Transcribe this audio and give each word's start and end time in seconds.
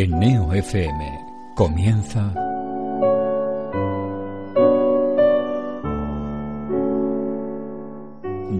En 0.00 0.16
Neo 0.20 0.52
FM 0.52 1.24
comienza 1.56 2.32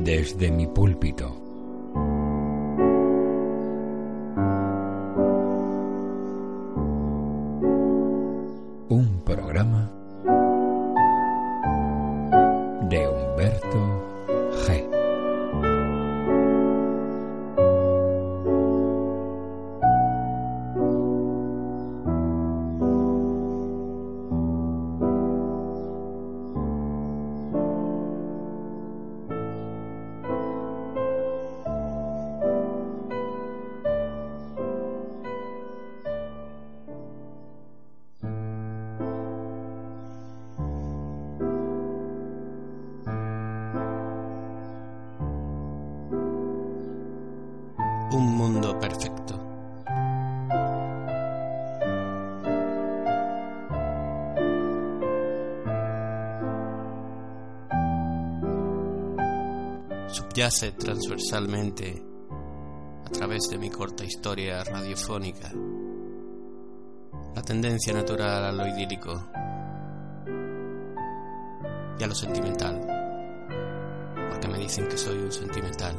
desde 0.04 0.50
mi 0.50 0.66
púlpito. 0.66 1.37
Transversalmente 60.48 62.02
a 63.04 63.10
través 63.10 63.50
de 63.50 63.58
mi 63.58 63.68
corta 63.68 64.02
historia 64.02 64.64
radiofónica 64.64 65.52
la 67.34 67.42
tendencia 67.42 67.92
natural 67.92 68.46
a 68.46 68.52
lo 68.52 68.66
idílico 68.66 69.12
y 71.98 72.02
a 72.02 72.06
lo 72.06 72.14
sentimental, 72.14 72.80
porque 74.30 74.48
me 74.48 74.56
dicen 74.56 74.88
que 74.88 74.96
soy 74.96 75.18
un 75.18 75.30
sentimental 75.30 75.94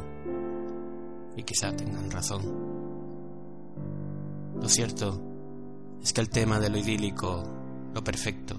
y 1.36 1.44
quizá 1.44 1.70
tengan 1.70 2.10
razón. 2.10 2.42
Lo 4.60 4.68
cierto 4.68 5.22
es 6.02 6.12
que 6.12 6.22
el 6.22 6.28
tema 6.28 6.58
de 6.58 6.70
lo 6.70 6.78
idílico, 6.78 7.44
lo 7.94 8.02
perfecto, 8.02 8.56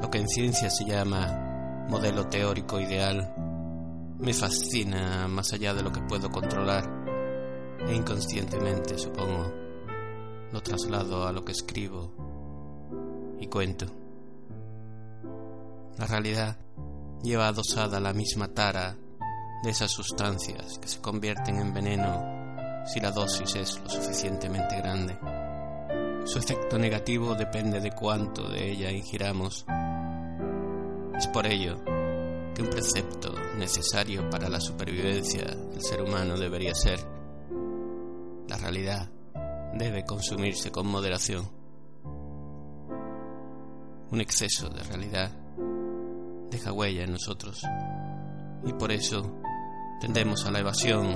lo 0.00 0.10
que 0.10 0.16
en 0.16 0.28
ciencia 0.28 0.70
se 0.70 0.86
llama 0.86 1.84
modelo 1.90 2.26
teórico 2.26 2.80
ideal, 2.80 3.33
me 4.18 4.32
fascina 4.32 5.28
más 5.28 5.52
allá 5.52 5.74
de 5.74 5.82
lo 5.82 5.92
que 5.92 6.00
puedo 6.00 6.30
controlar 6.30 7.04
e 7.86 7.94
inconscientemente, 7.94 8.98
supongo, 8.98 9.52
lo 10.52 10.62
traslado 10.62 11.26
a 11.26 11.32
lo 11.32 11.44
que 11.44 11.52
escribo 11.52 12.12
y 13.40 13.46
cuento. 13.46 13.86
La 15.98 16.06
realidad 16.06 16.56
lleva 17.22 17.48
adosada 17.48 18.00
la 18.00 18.12
misma 18.12 18.48
tara 18.48 18.96
de 19.62 19.70
esas 19.70 19.90
sustancias 19.90 20.78
que 20.78 20.88
se 20.88 21.00
convierten 21.00 21.56
en 21.56 21.72
veneno 21.72 22.84
si 22.86 23.00
la 23.00 23.10
dosis 23.10 23.54
es 23.56 23.80
lo 23.80 23.88
suficientemente 23.88 24.76
grande. 24.76 25.18
Su 26.24 26.38
efecto 26.38 26.78
negativo 26.78 27.34
depende 27.34 27.80
de 27.80 27.92
cuánto 27.92 28.48
de 28.48 28.70
ella 28.70 28.90
ingiramos. 28.90 29.64
Es 31.16 31.26
por 31.28 31.46
ello 31.46 31.82
que 32.54 32.62
un 32.62 32.70
precepto 32.70 33.34
necesario 33.58 34.28
para 34.30 34.48
la 34.48 34.60
supervivencia 34.60 35.44
del 35.44 35.82
ser 35.82 36.02
humano 36.02 36.36
debería 36.36 36.74
ser 36.74 36.98
la 38.48 38.56
realidad 38.58 39.10
debe 39.74 40.04
consumirse 40.04 40.70
con 40.70 40.86
moderación. 40.86 41.50
Un 44.10 44.20
exceso 44.20 44.68
de 44.68 44.82
realidad 44.84 45.32
deja 46.50 46.72
huella 46.72 47.04
en 47.04 47.12
nosotros 47.12 47.62
y 48.64 48.72
por 48.74 48.92
eso 48.92 49.40
tendemos 50.00 50.46
a 50.46 50.52
la 50.52 50.60
evasión, 50.60 51.06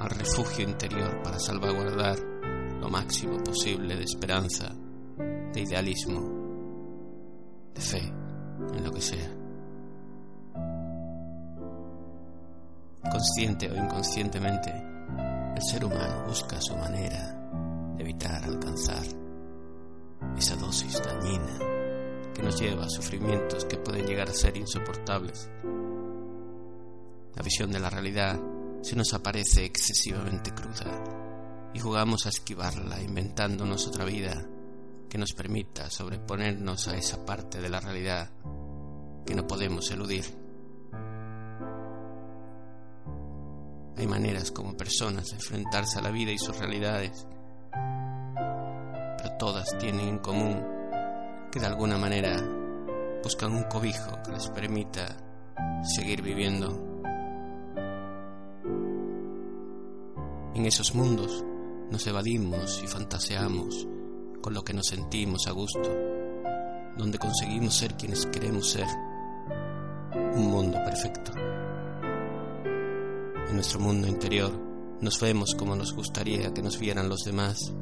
al 0.00 0.10
refugio 0.10 0.68
interior 0.68 1.22
para 1.22 1.38
salvaguardar 1.38 2.18
lo 2.80 2.88
máximo 2.88 3.38
posible 3.38 3.96
de 3.96 4.04
esperanza, 4.04 4.74
de 5.52 5.60
idealismo, 5.60 6.20
de 7.74 7.80
fe 7.80 8.02
en 8.74 8.84
lo 8.84 8.90
que 8.90 9.00
sea. 9.00 9.37
Consciente 13.18 13.68
o 13.68 13.74
inconscientemente, 13.74 14.72
el 15.56 15.60
ser 15.60 15.84
humano 15.84 16.26
busca 16.28 16.60
su 16.60 16.76
manera 16.76 17.34
de 17.96 18.04
evitar 18.04 18.44
alcanzar 18.44 19.02
esa 20.36 20.54
dosis 20.54 21.02
dañina 21.02 21.58
que 22.32 22.44
nos 22.44 22.60
lleva 22.60 22.84
a 22.84 22.88
sufrimientos 22.88 23.64
que 23.64 23.76
pueden 23.76 24.06
llegar 24.06 24.28
a 24.28 24.32
ser 24.32 24.56
insoportables. 24.56 25.50
La 27.34 27.42
visión 27.42 27.72
de 27.72 27.80
la 27.80 27.90
realidad 27.90 28.38
se 28.82 28.94
nos 28.94 29.12
aparece 29.12 29.64
excesivamente 29.64 30.54
cruda 30.54 31.72
y 31.74 31.80
jugamos 31.80 32.24
a 32.24 32.28
esquivarla 32.28 33.02
inventándonos 33.02 33.88
otra 33.88 34.04
vida 34.04 34.46
que 35.10 35.18
nos 35.18 35.32
permita 35.32 35.90
sobreponernos 35.90 36.86
a 36.86 36.96
esa 36.96 37.26
parte 37.26 37.60
de 37.60 37.68
la 37.68 37.80
realidad 37.80 38.30
que 39.26 39.34
no 39.34 39.44
podemos 39.44 39.90
eludir. 39.90 40.47
Hay 43.98 44.06
maneras 44.06 44.52
como 44.52 44.76
personas 44.76 45.26
de 45.26 45.36
enfrentarse 45.36 45.98
a 45.98 46.02
la 46.02 46.12
vida 46.12 46.30
y 46.30 46.38
sus 46.38 46.56
realidades, 46.56 47.26
pero 47.72 49.36
todas 49.40 49.76
tienen 49.78 50.08
en 50.08 50.18
común 50.18 50.64
que 51.50 51.58
de 51.58 51.66
alguna 51.66 51.98
manera 51.98 52.40
buscan 53.24 53.52
un 53.52 53.64
cobijo 53.64 54.22
que 54.24 54.30
les 54.30 54.48
permita 54.50 55.16
seguir 55.82 56.22
viviendo. 56.22 56.80
En 60.54 60.64
esos 60.64 60.94
mundos 60.94 61.44
nos 61.90 62.06
evadimos 62.06 62.80
y 62.84 62.86
fantaseamos 62.86 63.88
con 64.40 64.54
lo 64.54 64.62
que 64.62 64.74
nos 64.74 64.86
sentimos 64.86 65.48
a 65.48 65.50
gusto, 65.50 65.90
donde 66.96 67.18
conseguimos 67.18 67.74
ser 67.74 67.96
quienes 67.96 68.26
queremos 68.26 68.70
ser, 68.70 68.86
un 70.34 70.50
mundo 70.52 70.78
perfecto. 70.84 71.32
En 73.48 73.54
nuestro 73.54 73.80
mundo 73.80 74.06
interior. 74.06 74.52
Nos 75.00 75.20
vemos 75.20 75.54
como 75.54 75.76
nos 75.76 75.94
gustaría 75.94 76.52
que 76.52 76.62
nos 76.62 76.78
vieran 76.78 77.08
los 77.08 77.20
demás. 77.24 77.72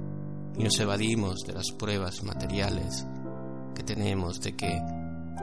Y 0.56 0.62
nos 0.64 0.78
evadimos 0.78 1.40
de 1.46 1.52
las 1.52 1.72
pruebas 1.72 2.22
materiales 2.22 3.06
que 3.74 3.82
tenemos 3.82 4.40
de 4.40 4.56
que, 4.56 4.80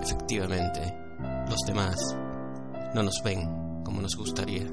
efectivamente, 0.01 0.93
los 1.47 1.59
demás 1.67 1.97
no 2.95 3.03
nos 3.03 3.21
ven 3.23 3.83
como 3.83 4.01
nos 4.01 4.15
gustaría. 4.15 4.63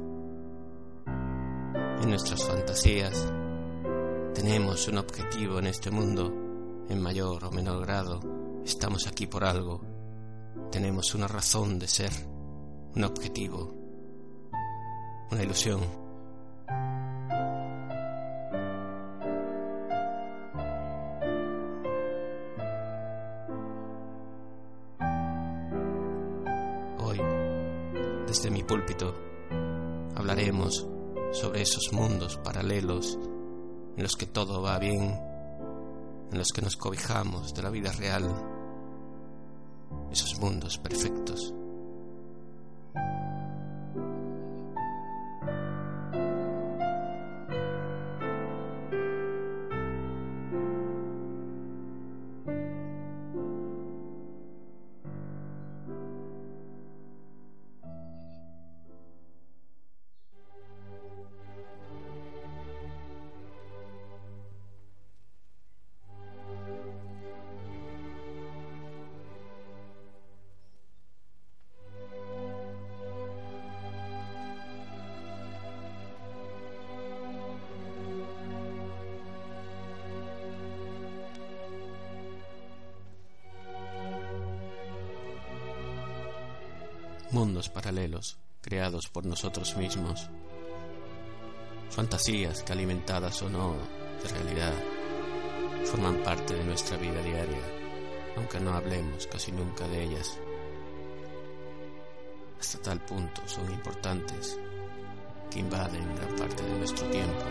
En 2.01 2.09
nuestras 2.09 2.43
fantasías 2.45 3.31
tenemos 4.35 4.89
un 4.89 4.99
objetivo 4.99 5.59
en 5.59 5.67
este 5.67 5.91
mundo, 5.91 6.33
en 6.89 7.03
mayor 7.03 7.45
o 7.45 7.51
menor 7.51 7.83
grado, 7.85 8.21
estamos 8.65 9.07
aquí 9.07 9.27
por 9.27 9.45
algo, 9.45 9.83
tenemos 10.71 11.15
una 11.15 11.29
razón 11.29 11.79
de 11.79 11.89
ser, 11.89 12.13
un 12.95 13.05
objetivo, 13.05 13.80
una 15.31 15.43
ilusión. 15.43 15.81
Hoy, 26.99 27.21
desde 28.27 28.51
mi 28.51 28.63
púlpito, 28.63 29.15
hablaremos 30.17 30.87
sobre 31.33 31.63
esos 31.63 31.93
mundos 31.93 32.37
paralelos 32.39 33.19
en 33.97 34.03
los 34.03 34.17
que 34.17 34.27
todo 34.27 34.63
va 34.63 34.79
bien, 34.79 35.19
en 36.33 36.39
los 36.39 36.53
que 36.53 36.63
nos 36.63 36.77
cobijamos 36.77 37.55
de 37.55 37.63
la 37.63 37.71
vida 37.71 37.93
real, 37.93 38.25
esos 40.11 40.39
mundos 40.41 40.79
perfectos. 40.79 41.55
Nosotros 89.41 89.75
mismos, 89.79 90.29
fantasías 91.89 92.63
que 92.63 92.75
alimentadas 92.75 93.41
o 93.41 93.49
no 93.49 93.75
de 94.23 94.29
realidad 94.29 94.75
forman 95.87 96.23
parte 96.23 96.53
de 96.53 96.63
nuestra 96.63 96.99
vida 96.99 97.23
diaria, 97.23 97.63
aunque 98.37 98.61
no 98.61 98.75
hablemos 98.75 99.27
casi 99.29 99.51
nunca 99.51 99.89
de 99.89 100.05
ellas. 100.05 100.39
Hasta 102.61 102.83
tal 102.83 103.01
punto 103.01 103.41
son 103.47 103.73
importantes 103.73 104.59
que 105.51 105.61
invaden 105.61 106.15
gran 106.17 106.37
parte 106.37 106.63
de 106.63 106.79
nuestro 106.79 107.09
tiempo 107.09 107.47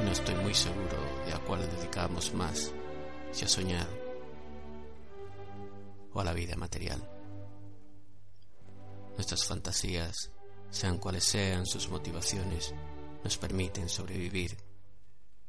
y 0.00 0.04
no 0.06 0.12
estoy 0.12 0.34
muy 0.36 0.54
seguro 0.54 0.96
de 1.26 1.34
a 1.34 1.38
cuál 1.40 1.60
dedicamos 1.76 2.32
más, 2.32 2.72
si 3.32 3.44
a 3.44 3.48
soñar 3.48 3.86
o 6.14 6.20
a 6.20 6.24
la 6.24 6.32
vida 6.32 6.56
material. 6.56 7.06
Nuestras 9.14 9.44
fantasías, 9.44 10.30
sean 10.74 10.98
cuales 10.98 11.22
sean 11.22 11.66
sus 11.66 11.88
motivaciones, 11.88 12.74
nos 13.22 13.38
permiten 13.38 13.88
sobrevivir 13.88 14.56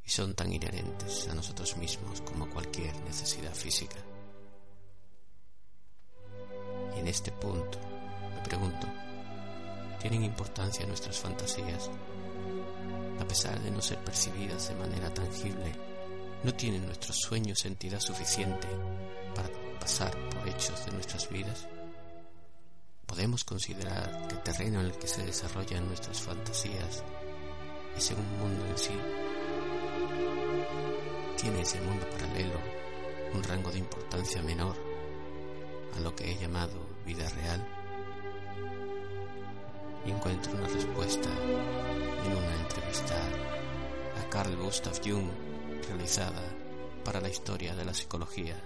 y 0.05 0.09
son 0.09 0.35
tan 0.35 0.53
inherentes 0.53 1.27
a 1.27 1.33
nosotros 1.33 1.75
mismos 1.77 2.21
como 2.21 2.47
cualquier 2.47 2.95
necesidad 3.01 3.53
física. 3.55 3.97
Y 6.95 6.99
en 6.99 7.07
este 7.07 7.31
punto 7.31 7.79
me 8.35 8.41
pregunto, 8.41 8.87
¿tienen 9.99 10.23
importancia 10.23 10.85
nuestras 10.85 11.17
fantasías? 11.17 11.89
A 13.19 13.25
pesar 13.25 13.59
de 13.61 13.71
no 13.71 13.81
ser 13.81 13.97
percibidas 14.03 14.69
de 14.69 14.75
manera 14.75 15.11
tangible, 15.11 15.73
¿no 16.43 16.53
tienen 16.53 16.85
nuestros 16.85 17.17
sueños 17.17 17.65
entidad 17.65 17.99
suficiente 17.99 18.67
para 19.33 19.49
pasar 19.79 20.15
por 20.29 20.47
hechos 20.47 20.85
de 20.85 20.91
nuestras 20.91 21.27
vidas? 21.29 21.67
Podemos 23.15 23.45
considerar 23.45 24.27
que 24.27 24.35
el 24.35 24.41
terreno 24.41 24.81
en 24.81 24.87
el 24.87 24.97
que 24.97 25.07
se 25.07 25.25
desarrollan 25.25 25.87
nuestras 25.87 26.19
fantasías 26.19 27.01
es 27.95 28.11
un 28.11 28.39
mundo 28.39 28.65
en 28.65 28.77
sí. 28.77 28.91
Tiene 31.37 31.61
ese 31.61 31.79
mundo 31.79 32.05
paralelo 32.09 32.59
un 33.33 33.41
rango 33.41 33.71
de 33.71 33.79
importancia 33.79 34.41
menor 34.43 34.75
a 35.95 36.01
lo 36.01 36.13
que 36.13 36.29
he 36.29 36.37
llamado 36.37 36.73
vida 37.05 37.29
real. 37.29 37.65
Y 40.05 40.11
encuentro 40.11 40.51
una 40.51 40.67
respuesta 40.67 41.29
en 42.25 42.31
una 42.35 42.55
entrevista 42.63 43.15
a 44.19 44.29
Carl 44.29 44.57
Gustav 44.57 44.99
Jung 45.01 45.29
realizada 45.87 46.43
para 47.05 47.21
la 47.21 47.29
historia 47.29 47.75
de 47.75 47.85
la 47.85 47.93
psicología 47.93 48.61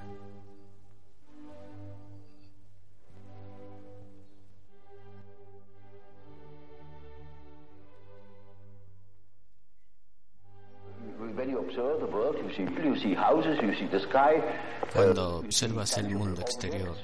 Cuando 14.94 15.38
observas 15.38 15.98
el 15.98 16.10
mundo 16.16 16.42
exterior, 16.42 16.96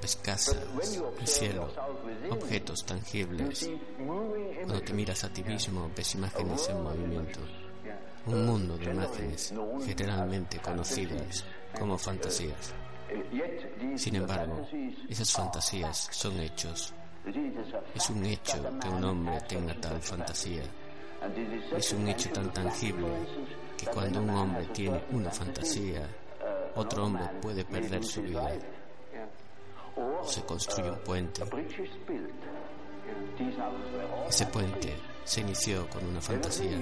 ves 0.00 0.16
casas, 0.16 0.58
el 1.20 1.26
cielo, 1.26 1.68
objetos 2.30 2.84
tangibles. 2.84 3.70
Cuando 3.96 4.80
te 4.82 4.92
miras 4.92 5.24
a 5.24 5.32
ti 5.32 5.42
mismo, 5.42 5.90
ves 5.94 6.14
imágenes 6.14 6.68
en 6.68 6.82
movimiento. 6.82 7.40
Un 8.26 8.46
mundo 8.46 8.76
de 8.76 8.86
imágenes 8.86 9.54
generalmente 9.84 10.58
conocidas 10.58 11.44
como 11.78 11.96
fantasías. 11.96 12.74
Sin 13.96 14.16
embargo, 14.16 14.66
esas 15.08 15.32
fantasías 15.32 16.08
son 16.10 16.40
hechos. 16.40 16.92
Es 17.94 18.10
un 18.10 18.24
hecho 18.24 18.62
que 18.80 18.88
un 18.88 19.04
hombre 19.04 19.40
tenga 19.48 19.74
tal 19.80 20.00
fantasía. 20.00 20.62
Es 21.76 21.92
un 21.92 22.08
hecho 22.08 22.30
tan 22.30 22.52
tangible 22.52 23.08
que 23.76 23.86
cuando 23.86 24.20
un 24.20 24.30
hombre 24.30 24.66
tiene 24.66 25.02
una 25.12 25.30
fantasía, 25.30 26.06
otro 26.74 27.06
hombre 27.06 27.24
puede 27.40 27.64
perder 27.64 28.04
su 28.04 28.22
vida. 28.22 28.50
Se 30.24 30.42
construye 30.44 30.90
un 30.90 30.98
puente. 30.98 31.42
Ese 34.28 34.46
puente 34.46 34.96
se 35.24 35.40
inició 35.40 35.88
con 35.88 36.04
una 36.06 36.20
fantasía. 36.20 36.78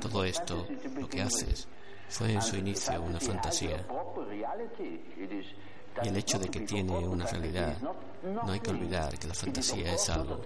Todo 0.00 0.24
esto, 0.24 0.66
lo 0.98 1.08
que 1.08 1.22
haces, 1.22 1.68
fue 2.08 2.32
en 2.32 2.42
su 2.42 2.56
inicio 2.56 3.00
una 3.02 3.20
fantasía. 3.20 3.84
Y 6.02 6.08
el 6.08 6.16
hecho 6.16 6.38
de 6.38 6.48
que 6.48 6.60
tiene 6.60 6.96
una 6.98 7.26
realidad, 7.26 7.76
no 8.22 8.52
hay 8.52 8.60
que 8.60 8.70
olvidar 8.70 9.18
que 9.18 9.28
la 9.28 9.34
fantasía 9.34 9.94
es 9.94 10.08
algo. 10.10 10.40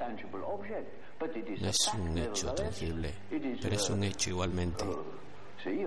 No 1.60 1.68
es 1.68 1.90
un 1.94 2.18
hecho 2.18 2.52
tangible, 2.54 3.12
pero 3.60 3.76
es 3.76 3.90
un 3.90 4.04
hecho 4.04 4.30
igualmente. 4.30 4.84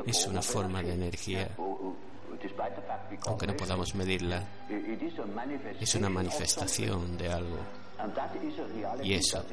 Es 0.05 0.27
una 0.27 0.41
forma 0.41 0.83
de 0.83 0.93
energía, 0.93 1.49
aunque 3.25 3.47
no 3.47 3.55
podamos 3.55 3.95
medirla. 3.95 4.43
Es 5.79 5.95
una 5.95 6.09
manifestación 6.09 7.17
de 7.17 7.31
algo. 7.31 7.57
Y 9.01 9.13
eso 9.13 9.45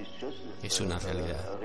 es 0.63 0.81
una 0.81 0.99
realidad. 0.99 1.59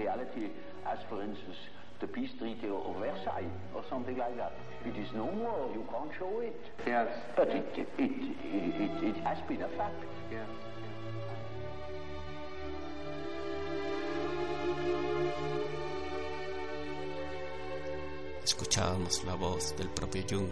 the 2.00 2.08
peace 2.08 2.30
treaty 2.38 2.68
of 2.68 2.96
Versailles 3.00 3.50
or 3.74 3.84
something 3.90 4.18
like 4.18 4.36
that. 4.38 4.54
It 4.86 4.96
is 4.98 5.08
no 5.14 5.32
more, 5.32 5.70
you 5.74 5.86
can't 5.90 6.12
show 6.20 6.40
it. 6.42 6.60
Yes. 6.86 7.08
But 7.36 7.50
it, 7.50 7.66
it, 7.76 7.88
it, 7.98 8.12
it, 8.44 9.04
it 9.04 9.18
has 9.24 9.38
been 9.48 9.62
a 9.62 9.70
fact. 9.70 10.04
Yes. 10.32 10.48
Escuchábamos 18.44 19.24
la 19.24 19.36
voz 19.36 19.76
del 19.78 19.90
propio 19.90 20.24
Jung. 20.30 20.50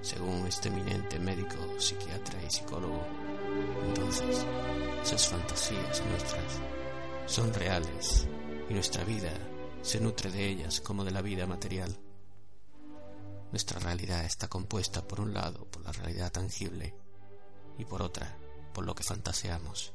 Según 0.00 0.46
este 0.46 0.68
eminente 0.68 1.18
médico, 1.18 1.56
psiquiatra 1.78 2.42
y 2.42 2.50
psicólogo, 2.50 3.00
entonces 3.86 4.44
esas 5.02 5.28
fantasías 5.28 6.02
nuestras 6.06 6.60
son 7.26 7.52
reales 7.52 8.26
y 8.68 8.74
nuestra 8.74 9.04
vida 9.04 9.32
se 9.82 10.00
nutre 10.00 10.30
de 10.30 10.46
ellas 10.46 10.80
como 10.80 11.04
de 11.04 11.10
la 11.10 11.22
vida 11.22 11.46
material. 11.46 11.96
Nuestra 13.50 13.80
realidad 13.80 14.24
está 14.24 14.48
compuesta 14.48 15.06
por 15.06 15.20
un 15.20 15.32
lado 15.32 15.64
por 15.66 15.82
la 15.82 15.92
realidad 15.92 16.32
tangible 16.32 16.94
y 17.78 17.84
por 17.84 18.02
otra 18.02 18.36
por 18.74 18.84
lo 18.84 18.94
que 18.94 19.02
fantaseamos, 19.02 19.92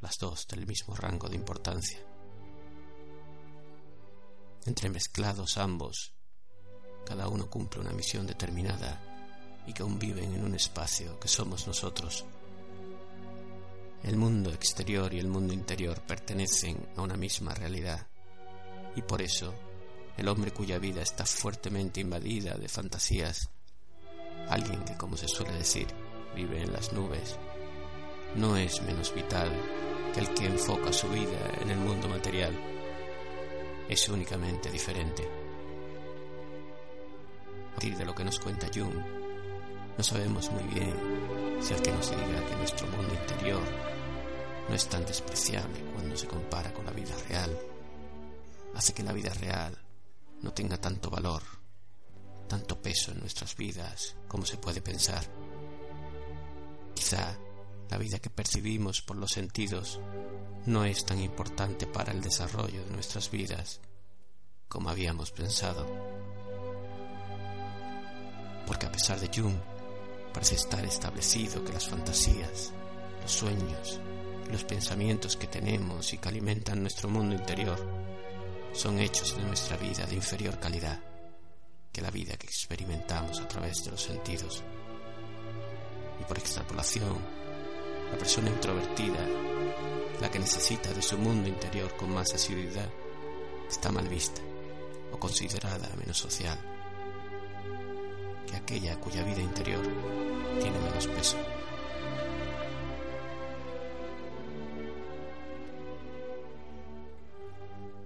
las 0.00 0.18
dos 0.18 0.46
del 0.46 0.66
mismo 0.66 0.94
rango 0.94 1.28
de 1.28 1.36
importancia. 1.36 1.98
Entremezclados 4.66 5.58
ambos, 5.58 6.12
cada 7.04 7.28
uno 7.28 7.48
cumple 7.48 7.80
una 7.80 7.92
misión 7.92 8.26
determinada 8.26 9.00
y 9.66 9.72
que 9.72 9.82
aún 9.82 9.98
viven 9.98 10.34
en 10.34 10.44
un 10.44 10.54
espacio 10.54 11.18
que 11.18 11.28
somos 11.28 11.66
nosotros. 11.66 12.24
El 14.02 14.16
mundo 14.16 14.52
exterior 14.52 15.12
y 15.14 15.18
el 15.18 15.28
mundo 15.28 15.52
interior 15.52 16.00
pertenecen 16.02 16.88
a 16.96 17.02
una 17.02 17.16
misma 17.16 17.54
realidad 17.54 18.06
y 18.94 19.02
por 19.02 19.22
eso 19.22 19.54
el 20.16 20.28
hombre 20.28 20.52
cuya 20.52 20.78
vida 20.78 21.02
está 21.02 21.26
fuertemente 21.26 22.00
invadida 22.00 22.54
de 22.54 22.68
fantasías, 22.68 23.50
alguien 24.48 24.84
que, 24.84 24.96
como 24.96 25.16
se 25.16 25.28
suele 25.28 25.52
decir, 25.52 25.86
vive 26.34 26.62
en 26.62 26.72
las 26.72 26.92
nubes, 26.92 27.36
no 28.34 28.56
es 28.56 28.82
menos 28.82 29.14
vital 29.14 29.50
que 30.16 30.22
el 30.22 30.32
que 30.32 30.46
enfoca 30.46 30.90
su 30.94 31.10
vida 31.10 31.38
en 31.60 31.70
el 31.70 31.76
mundo 31.76 32.08
material. 32.08 32.58
Es 33.86 34.08
únicamente 34.08 34.70
diferente. 34.70 35.28
A 37.66 37.70
partir 37.72 37.98
de 37.98 38.04
lo 38.06 38.14
que 38.14 38.24
nos 38.24 38.40
cuenta 38.40 38.70
Jung, 38.74 38.96
no 39.98 40.02
sabemos 40.02 40.50
muy 40.52 40.62
bien 40.72 40.94
si 41.60 41.74
el 41.74 41.82
que 41.82 41.92
nos 41.92 42.10
diga 42.10 42.46
que 42.48 42.56
nuestro 42.56 42.86
mundo 42.86 43.12
interior 43.12 43.60
no 44.70 44.74
es 44.74 44.88
tan 44.88 45.04
despreciable 45.04 45.82
cuando 45.92 46.16
se 46.16 46.26
compara 46.26 46.72
con 46.72 46.86
la 46.86 46.92
vida 46.92 47.14
real 47.28 47.54
hace 48.74 48.94
que 48.94 49.02
la 49.02 49.12
vida 49.12 49.34
real 49.34 49.76
no 50.40 50.50
tenga 50.54 50.78
tanto 50.78 51.10
valor, 51.10 51.42
tanto 52.48 52.80
peso 52.80 53.12
en 53.12 53.20
nuestras 53.20 53.54
vidas 53.54 54.16
como 54.28 54.46
se 54.46 54.56
puede 54.56 54.80
pensar. 54.80 55.26
Quizá 56.94 57.36
la 57.90 57.98
vida 57.98 58.18
que 58.18 58.30
percibimos 58.30 59.02
por 59.02 59.16
los 59.16 59.32
sentidos 59.32 60.00
no 60.66 60.84
es 60.84 61.04
tan 61.04 61.20
importante 61.20 61.86
para 61.86 62.12
el 62.12 62.20
desarrollo 62.20 62.84
de 62.84 62.90
nuestras 62.90 63.30
vidas 63.30 63.80
como 64.68 64.90
habíamos 64.90 65.30
pensado. 65.30 65.86
Porque 68.66 68.86
a 68.86 68.92
pesar 68.92 69.20
de 69.20 69.28
Jung, 69.28 69.56
parece 70.32 70.56
estar 70.56 70.84
establecido 70.84 71.64
que 71.64 71.72
las 71.72 71.88
fantasías, 71.88 72.72
los 73.22 73.32
sueños 73.32 74.00
los 74.50 74.64
pensamientos 74.64 75.36
que 75.36 75.46
tenemos 75.46 76.12
y 76.12 76.18
que 76.18 76.28
alimentan 76.28 76.80
nuestro 76.80 77.08
mundo 77.08 77.34
interior 77.34 77.78
son 78.72 78.98
hechos 79.00 79.36
de 79.36 79.42
nuestra 79.42 79.76
vida 79.76 80.06
de 80.06 80.14
inferior 80.14 80.58
calidad 80.58 81.00
que 81.92 82.00
la 82.00 82.10
vida 82.10 82.36
que 82.36 82.46
experimentamos 82.46 83.40
a 83.40 83.48
través 83.48 83.84
de 83.84 83.90
los 83.90 84.02
sentidos. 84.02 84.62
Y 86.20 86.24
por 86.24 86.38
extrapolación, 86.38 87.16
la 88.10 88.18
persona 88.18 88.50
introvertida, 88.50 89.18
la 90.20 90.30
que 90.30 90.38
necesita 90.38 90.92
de 90.92 91.02
su 91.02 91.18
mundo 91.18 91.48
interior 91.48 91.94
con 91.96 92.12
más 92.12 92.32
asiduidad, 92.34 92.88
está 93.68 93.90
mal 93.90 94.08
vista 94.08 94.40
o 95.12 95.18
considerada 95.18 95.88
menos 95.96 96.18
social 96.18 96.58
que 98.46 98.56
aquella 98.56 98.98
cuya 99.00 99.24
vida 99.24 99.40
interior 99.40 99.82
tiene 100.60 100.78
menos 100.78 101.06
peso. 101.08 101.36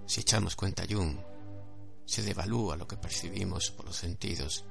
Si 0.06 0.20
echamos 0.22 0.56
cuenta 0.56 0.84
Jung, 0.88 1.18
se 2.04 2.22
devalúa 2.22 2.76
lo 2.76 2.88
que 2.88 2.96
percibimos 2.96 3.70
por 3.70 3.86
los 3.86 3.96
sentidos, 3.96 4.64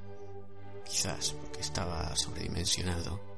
quizás 0.84 1.32
porque 1.32 1.60
estaba 1.60 2.14
sobredimensionado, 2.14 3.29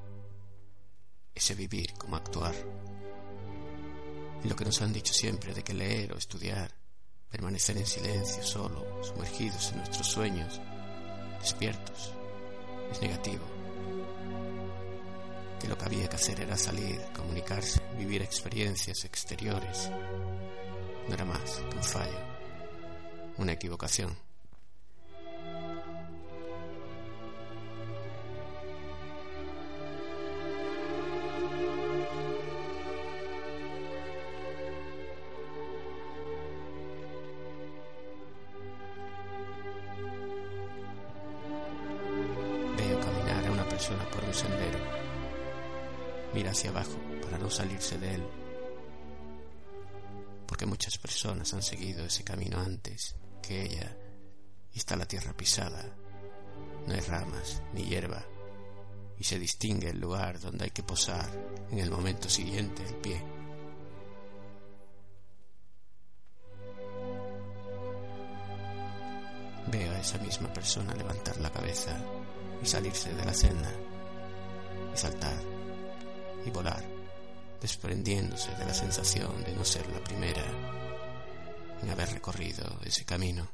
ese 1.35 1.55
vivir 1.55 1.95
como 1.95 2.17
actuar. 2.17 2.55
Y 4.45 4.49
lo 4.49 4.57
que 4.57 4.65
nos 4.65 4.83
han 4.83 4.93
dicho 4.93 5.13
siempre 5.15 5.55
de 5.55 5.63
que 5.63 5.75
leer 5.75 6.13
o 6.13 6.19
estudiar, 6.19 6.75
permanecer 7.31 7.77
en 7.79 7.87
silencio 7.87 8.43
solo, 8.43 9.03
sumergidos 9.05 9.71
en 9.71 9.79
nuestros 9.79 10.07
sueños, 10.07 10.61
despiertos, 11.41 12.13
es 12.91 13.01
negativo. 13.01 13.45
Que 15.61 15.69
lo 15.69 15.79
que 15.79 15.85
había 15.85 16.09
que 16.09 16.17
hacer 16.17 16.41
era 16.41 16.59
salir, 16.59 17.01
comunicarse, 17.15 17.81
vivir 17.97 18.23
experiencias 18.23 19.05
exteriores. 19.05 19.91
No 21.09 21.15
era 21.15 21.25
más 21.25 21.63
que 21.71 21.77
un 21.77 21.85
fallo, 21.85 22.19
una 23.39 23.53
equivocación. 23.53 24.17
Han 51.51 51.63
seguido 51.63 52.05
ese 52.05 52.23
camino 52.23 52.61
antes 52.61 53.17
que 53.43 53.63
ella. 53.63 53.97
Y 54.73 54.79
está 54.79 54.95
la 54.97 55.07
tierra 55.07 55.37
pisada. 55.37 55.85
No 56.87 56.95
hay 56.95 57.01
ramas 57.01 57.63
ni 57.75 57.85
hierba. 57.85 58.25
Y 59.19 59.25
se 59.25 59.39
distingue 59.39 59.91
el 59.91 60.01
lugar 60.01 60.39
donde 60.41 60.65
hay 60.65 60.71
que 60.71 60.85
posar 60.85 61.29
en 61.71 61.79
el 61.79 61.91
momento 61.91 62.29
siguiente 62.29 62.83
el 62.87 62.95
pie. 62.95 63.23
Veo 69.67 69.93
a 69.93 69.99
esa 69.99 70.19
misma 70.19 70.53
persona 70.53 70.95
levantar 70.95 71.39
la 71.39 71.51
cabeza 71.51 71.99
y 72.63 72.67
salirse 72.67 73.13
de 73.13 73.25
la 73.25 73.35
senda 73.35 73.73
y 74.95 74.97
saltar. 74.97 75.43
Y 76.47 76.51
volar, 76.51 76.85
desprendiéndose 77.61 78.55
de 78.55 78.65
la 78.65 78.75
sensación 78.75 79.45
de 79.45 79.55
no 79.55 79.65
ser 79.65 79.87
la 79.93 80.03
primera 80.03 80.45
en 81.83 81.91
haber 81.91 82.11
recorrido 82.11 82.79
ese 82.85 83.05
camino. 83.05 83.52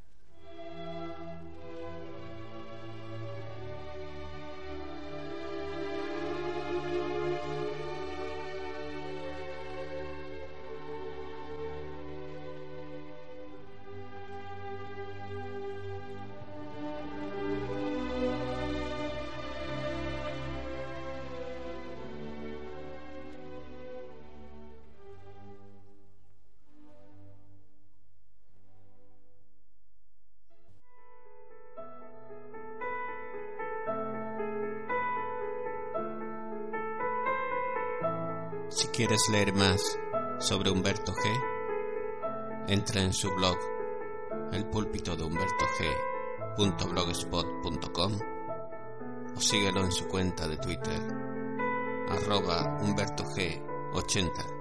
Si 38.71 38.89
quieres 38.89 39.29
leer 39.31 39.55
más 39.55 39.81
sobre 40.39 40.71
Humberto 40.71 41.13
G, 41.13 41.23
entra 42.69 43.01
en 43.03 43.13
su 43.13 43.31
blog 43.35 43.57
elpúlpito 44.53 45.17
de 45.17 45.25
Humberto 45.25 45.65
G.blogspot.com 46.59 48.13
o 49.37 49.41
síguelo 49.41 49.85
en 49.85 49.93
su 49.93 50.07
cuenta 50.09 50.47
de 50.49 50.57
Twitter 50.59 51.01
arroba 52.09 52.79
Humberto 52.83 53.25
G80 53.25 54.58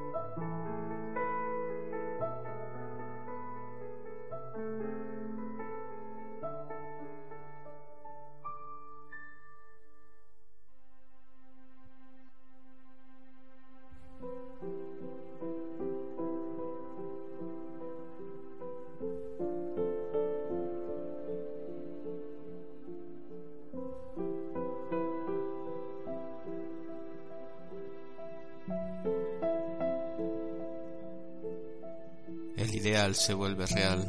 se 33.15 33.33
vuelve 33.33 33.65
real. 33.65 34.07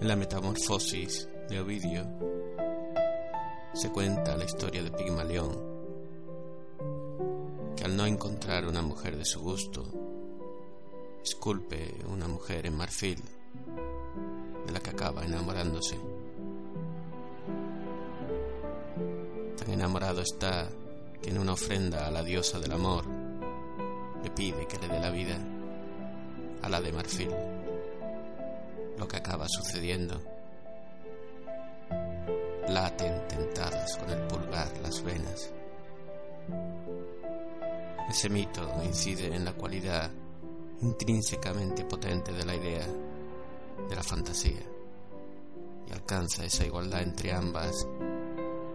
En 0.00 0.08
la 0.08 0.16
metamorfosis 0.16 1.28
de 1.48 1.60
Ovidio 1.60 2.04
se 3.72 3.90
cuenta 3.90 4.36
la 4.36 4.44
historia 4.44 4.82
de 4.82 4.90
Pigmalión, 4.90 5.50
que 7.76 7.84
al 7.84 7.96
no 7.96 8.06
encontrar 8.06 8.66
una 8.66 8.82
mujer 8.82 9.16
de 9.16 9.24
su 9.24 9.40
gusto, 9.40 9.84
esculpe 11.22 11.94
una 12.08 12.28
mujer 12.28 12.66
en 12.66 12.76
marfil 12.76 13.22
de 14.66 14.72
la 14.72 14.80
que 14.80 14.90
acaba 14.90 15.24
enamorándose. 15.24 15.98
Tan 19.56 19.70
enamorado 19.70 20.20
está 20.20 20.68
que 21.22 21.30
en 21.30 21.38
una 21.38 21.52
ofrenda 21.52 22.06
a 22.06 22.10
la 22.10 22.22
diosa 22.22 22.58
del 22.58 22.72
amor 22.72 23.04
le 24.22 24.30
pide 24.30 24.66
que 24.66 24.78
le 24.78 24.88
dé 24.88 25.00
la 25.00 25.10
vida 25.10 25.53
a 26.64 26.68
la 26.70 26.80
de 26.80 26.92
marfil. 26.92 27.30
Lo 28.98 29.06
que 29.06 29.18
acaba 29.18 29.46
sucediendo. 29.46 30.18
Laten 32.68 33.28
tentadas 33.28 33.98
con 33.98 34.08
el 34.08 34.20
pulgar 34.26 34.72
las 34.82 35.02
venas. 35.04 35.52
Ese 38.08 38.30
mito 38.30 38.66
incide 38.82 39.26
en 39.26 39.44
la 39.44 39.52
cualidad 39.52 40.10
intrínsecamente 40.80 41.84
potente 41.84 42.32
de 42.32 42.46
la 42.46 42.54
idea, 42.54 42.86
de 43.88 43.94
la 43.94 44.02
fantasía, 44.02 44.62
y 45.86 45.92
alcanza 45.92 46.46
esa 46.46 46.64
igualdad 46.64 47.02
entre 47.02 47.32
ambas 47.32 47.86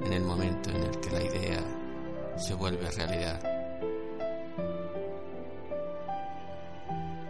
en 0.01 0.13
el 0.13 0.23
momento 0.23 0.69
en 0.69 0.83
el 0.83 0.99
que 0.99 1.09
la 1.09 1.23
idea 1.23 1.63
se 2.37 2.53
vuelve 2.53 2.89
realidad. 2.91 3.48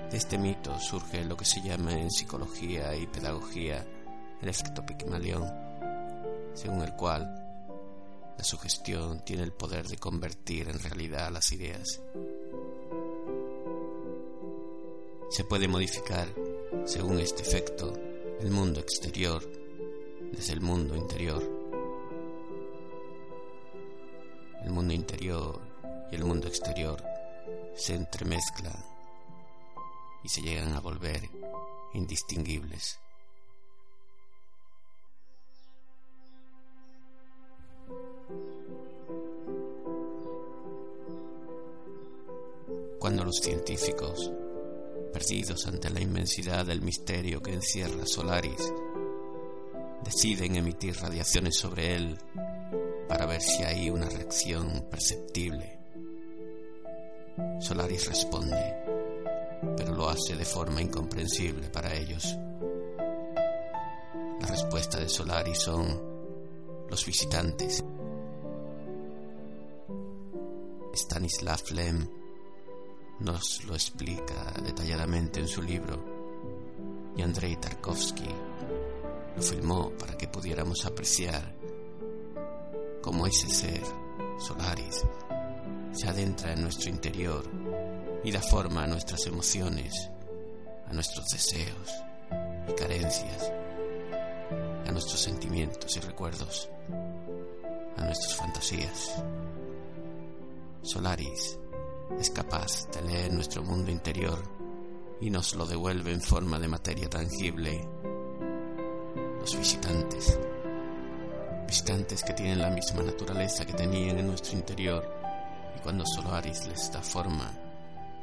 De 0.10 0.18
este 0.18 0.39
mito 0.39 0.80
surge 0.80 1.24
lo 1.24 1.38
que 1.38 1.46
se 1.46 1.62
llama 1.62 1.94
en 1.94 2.10
psicología 2.10 2.96
y 2.96 3.06
pedagogía 3.06 3.86
el 4.42 4.50
efecto 4.50 4.84
Pigmalión, 4.84 5.44
según 6.56 6.82
el 6.82 6.96
cual 6.96 7.25
la 8.36 8.44
sugestión 8.44 9.24
tiene 9.24 9.44
el 9.44 9.54
poder 9.54 9.88
de 9.88 9.98
convertir 9.98 10.68
en 10.68 10.80
realidad 10.80 11.30
las 11.30 11.51
ideas. 11.51 12.01
Se 15.30 15.44
puede 15.44 15.68
modificar, 15.68 16.28
según 16.86 17.20
este 17.20 17.44
efecto, 17.44 17.94
el 18.39 18.50
mundo 18.50 18.80
exterior 18.80 19.44
desde 20.32 20.54
el 20.54 20.62
mundo 20.62 20.96
interior. 20.96 21.44
El 24.63 24.72
mundo 24.72 24.92
interior 24.92 25.62
y 26.12 26.16
el 26.16 26.24
mundo 26.24 26.48
exterior 26.48 27.04
se 27.75 27.94
entremezclan 27.94 28.88
y 30.23 30.29
se 30.29 30.41
llegan 30.41 30.73
a 30.73 30.79
volver 30.79 31.29
indistinguibles. 31.93 32.99
Cuando 42.99 43.23
los 43.23 43.38
científicos, 43.38 44.31
perdidos 45.13 45.65
ante 45.65 45.89
la 45.89 46.01
inmensidad 46.01 46.65
del 46.65 46.81
misterio 46.81 47.41
que 47.41 47.53
encierra 47.53 48.05
Solaris, 48.05 48.71
deciden 50.03 50.57
emitir 50.57 50.95
radiaciones 50.97 51.57
sobre 51.57 51.95
él 51.95 52.17
para 53.07 53.25
ver 53.25 53.41
si 53.41 53.63
hay 53.63 53.89
una 53.89 54.07
reacción 54.07 54.85
perceptible. 54.91 55.79
Solaris 57.59 58.07
responde, 58.07 58.99
lo 60.00 60.08
hace 60.08 60.34
de 60.38 60.46
forma 60.46 60.82
incomprensible 60.82 61.68
para 61.68 61.94
ellos. 61.94 62.34
La 64.39 64.48
respuesta 64.48 64.98
de 64.98 65.10
Solaris 65.10 65.60
son 65.60 66.01
los 66.89 67.06
visitantes. 67.06 67.84
Stanislav 70.94 71.60
Lem 71.72 72.08
nos 73.20 73.65
lo 73.65 73.74
explica 73.74 74.53
detalladamente 74.63 75.41
en 75.41 75.50
su 75.50 75.62
libro 75.62 76.01
y 77.18 77.22
Andrei 77.22 77.58
Tarkovsky 77.58 78.29
lo 79.36 79.41
filmó 79.41 79.91
para 80.00 80.15
que 80.15 80.29
pudiéramos 80.29 80.86
apreciar 80.86 81.53
cómo 83.01 83.27
ese 83.27 83.50
ser, 83.50 83.84
Solaris, 84.38 85.03
se 85.91 86.08
adentra 86.08 86.53
en 86.53 86.62
nuestro 86.62 86.89
interior 86.89 87.44
y 88.23 88.31
da 88.31 88.41
forma 88.41 88.83
a 88.83 88.88
nuestras 88.88 89.25
emociones, 89.25 90.09
a 90.88 90.93
nuestros 90.93 91.25
deseos 91.27 91.89
y 92.67 92.73
carencias, 92.73 93.51
a 94.88 94.91
nuestros 94.91 95.19
sentimientos 95.19 95.95
y 95.97 95.99
recuerdos, 95.99 96.69
a 97.97 98.03
nuestras 98.03 98.35
fantasías. 98.35 99.23
Solaris 100.81 101.57
es 102.19 102.29
capaz 102.31 102.89
de 102.91 103.01
leer 103.03 103.33
nuestro 103.33 103.63
mundo 103.63 103.91
interior 103.91 104.41
y 105.21 105.29
nos 105.29 105.55
lo 105.55 105.65
devuelve 105.65 106.11
en 106.11 106.21
forma 106.21 106.59
de 106.59 106.67
materia 106.67 107.09
tangible. 107.09 107.88
Los 109.39 109.57
visitantes, 109.57 110.39
visitantes 111.67 112.23
que 112.23 112.33
tienen 112.33 112.59
la 112.59 112.69
misma 112.69 113.03
naturaleza 113.03 113.65
que 113.65 113.73
tenían 113.73 114.19
en 114.19 114.27
nuestro 114.27 114.53
interior, 114.53 115.07
y 115.77 115.79
cuando 115.81 116.05
Solaris 116.05 116.67
les 116.67 116.91
da 116.91 117.01
forma, 117.01 117.68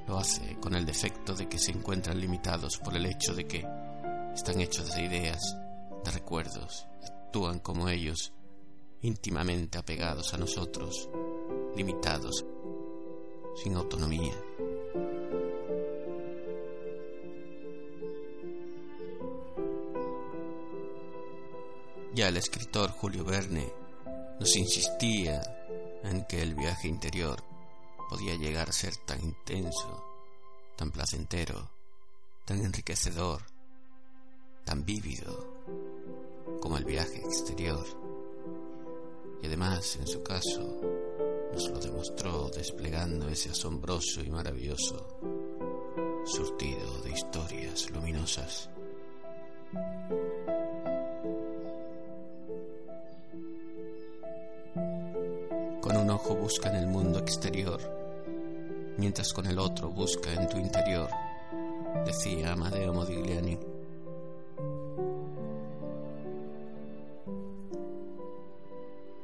lo 0.07 0.19
hace 0.19 0.57
con 0.61 0.75
el 0.75 0.87
defecto 0.87 1.35
de 1.35 1.49
que 1.49 1.59
se 1.59 1.73
encuentran 1.73 2.21
limitados 2.21 2.79
por 2.79 2.97
el 2.97 3.07
hecho 3.07 3.35
de 3.35 3.47
que 3.47 3.67
están 4.35 4.61
hechos 4.61 4.95
de 4.95 5.05
ideas, 5.05 5.41
de 6.05 6.11
recuerdos, 6.11 6.87
actúan 7.05 7.59
como 7.59 7.89
ellos, 7.89 8.33
íntimamente 9.03 9.79
apegados 9.79 10.33
a 10.35 10.39
nosotros, 10.39 11.09
limitados 11.75 12.45
sin 13.63 13.75
autonomía. 13.75 14.35
Ya 22.15 22.29
el 22.29 22.37
escritor 22.37 22.91
Julio 22.91 23.25
Verne 23.25 23.71
nos 24.41 24.57
insistía 24.57 25.43
en 26.03 26.25
que 26.25 26.41
el 26.41 26.55
viaje 26.55 26.89
interior 26.89 27.56
podía 28.09 28.35
llegar 28.37 28.69
a 28.69 28.73
ser 28.73 28.97
tan 28.99 29.23
intenso, 29.23 30.05
tan 30.77 30.91
placentero, 30.91 31.71
tan 32.45 32.65
enriquecedor, 32.65 33.43
tan 34.65 34.85
vívido 34.85 35.55
como 36.61 36.77
el 36.77 36.85
viaje 36.85 37.19
exterior. 37.19 37.87
Y 39.43 39.47
además, 39.47 39.97
en 39.97 40.07
su 40.07 40.23
caso, 40.23 40.81
nos 41.53 41.69
lo 41.71 41.79
demostró 41.79 42.49
desplegando 42.51 43.29
ese 43.29 43.51
asombroso 43.51 44.21
y 44.21 44.31
maravilloso 44.31 45.19
surtido 46.27 47.01
de 47.03 47.11
historias 47.13 47.89
luminosas. 47.91 48.69
Con 55.81 55.97
un 55.97 56.11
ojo 56.11 56.35
busca 56.35 56.69
en 56.71 56.77
el 56.77 56.87
mundo 56.89 57.21
exterior, 57.21 57.81
mientras 58.99 59.33
con 59.33 59.47
el 59.47 59.59
otro 59.59 59.91
busca 59.91 60.33
en 60.33 60.49
tu 60.49 60.59
interior, 60.59 61.09
decía 62.05 62.53
Amadeo 62.53 62.93
Modigliani. 62.93 63.59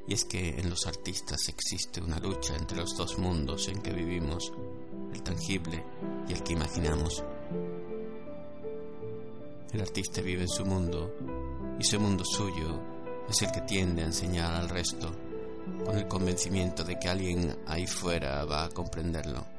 Y 0.06 0.14
es 0.14 0.24
que 0.24 0.60
en 0.60 0.68
los 0.68 0.86
artistas 0.86 1.48
existe 1.48 2.00
una 2.00 2.18
lucha 2.18 2.54
entre 2.56 2.76
los 2.76 2.96
dos 2.96 3.18
mundos 3.18 3.68
en 3.68 3.80
que 3.80 3.92
vivimos, 3.92 4.52
el 5.12 5.22
tangible 5.22 5.84
y 6.28 6.32
el 6.32 6.42
que 6.42 6.52
imaginamos. 6.52 7.24
El 9.72 9.80
artista 9.80 10.20
vive 10.20 10.42
en 10.42 10.48
su 10.48 10.66
mundo 10.66 11.14
y 11.78 11.84
su 11.84 11.98
mundo 11.98 12.24
suyo 12.24 12.78
es 13.28 13.40
el 13.40 13.52
que 13.52 13.62
tiende 13.62 14.02
a 14.02 14.06
enseñar 14.06 14.52
al 14.52 14.68
resto 14.68 15.10
con 15.84 15.96
el 15.96 16.06
convencimiento 16.08 16.84
de 16.84 16.98
que 16.98 17.08
alguien 17.08 17.56
ahí 17.66 17.86
fuera 17.86 18.44
va 18.44 18.64
a 18.64 18.68
comprenderlo. 18.68 19.51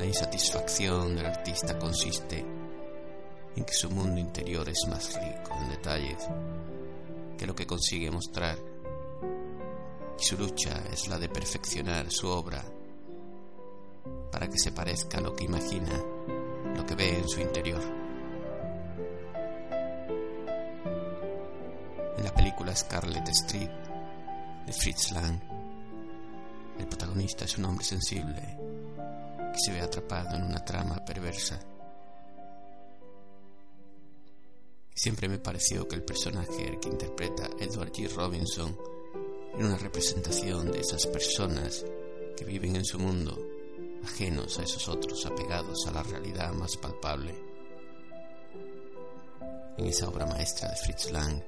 La 0.00 0.06
insatisfacción 0.06 1.14
del 1.14 1.26
artista 1.26 1.78
consiste 1.78 2.38
en 3.54 3.64
que 3.66 3.74
su 3.74 3.90
mundo 3.90 4.18
interior 4.18 4.66
es 4.66 4.88
más 4.88 5.12
rico 5.14 5.52
en 5.60 5.68
detalles 5.68 6.26
que 7.36 7.46
lo 7.46 7.54
que 7.54 7.66
consigue 7.66 8.10
mostrar 8.10 8.56
y 10.18 10.24
su 10.24 10.38
lucha 10.38 10.84
es 10.90 11.06
la 11.08 11.18
de 11.18 11.28
perfeccionar 11.28 12.10
su 12.10 12.28
obra 12.28 12.64
para 14.32 14.48
que 14.48 14.58
se 14.58 14.72
parezca 14.72 15.18
a 15.18 15.20
lo 15.20 15.36
que 15.36 15.44
imagina, 15.44 16.02
lo 16.74 16.86
que 16.86 16.94
ve 16.94 17.18
en 17.18 17.28
su 17.28 17.42
interior. 17.42 17.82
En 22.16 22.24
la 22.24 22.34
película 22.34 22.74
Scarlet 22.74 23.28
Street 23.28 23.70
de 24.64 24.72
Fritz 24.72 25.12
Lang, 25.12 25.38
el 26.78 26.86
protagonista 26.86 27.44
es 27.44 27.58
un 27.58 27.66
hombre 27.66 27.84
sensible 27.84 28.59
se 29.60 29.72
ve 29.72 29.80
atrapado 29.80 30.36
en 30.36 30.44
una 30.44 30.64
trama 30.64 31.04
perversa. 31.04 31.60
Siempre 34.94 35.28
me 35.28 35.38
pareció 35.38 35.86
que 35.86 35.96
el 35.96 36.02
personaje 36.02 36.78
que 36.80 36.88
interpreta 36.88 37.48
Edward 37.58 37.92
G. 37.92 38.12
Robinson 38.14 38.76
era 39.54 39.66
una 39.66 39.78
representación 39.78 40.72
de 40.72 40.80
esas 40.80 41.06
personas 41.06 41.84
que 42.36 42.44
viven 42.44 42.76
en 42.76 42.84
su 42.84 42.98
mundo, 42.98 43.38
ajenos 44.04 44.58
a 44.58 44.62
esos 44.62 44.88
otros, 44.88 45.26
apegados 45.26 45.86
a 45.86 45.92
la 45.92 46.02
realidad 46.02 46.52
más 46.52 46.76
palpable. 46.76 47.34
En 49.76 49.86
esa 49.86 50.08
obra 50.08 50.26
maestra 50.26 50.70
de 50.70 50.76
Fritz 50.76 51.10
Lang, 51.10 51.42